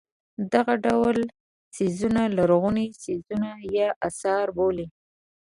دغه 0.53 0.73
ډول 0.85 1.17
څیزونه 1.75 2.21
لرغوني 2.37 2.87
څیزونه 3.03 3.49
یا 3.77 3.89
اثار 4.07 4.47
بولي. 4.57 4.87